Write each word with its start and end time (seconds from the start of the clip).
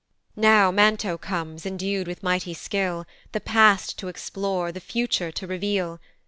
Now 0.35 0.71
Manto 0.71 1.15
comes, 1.15 1.63
endu'd 1.63 2.07
with 2.07 2.23
mighty 2.23 2.55
skill, 2.55 3.05
The 3.33 3.39
past 3.39 3.99
to 3.99 4.07
explore, 4.07 4.71
the 4.71 4.79
future 4.79 5.31
to 5.33 5.45
reveal. 5.45 5.99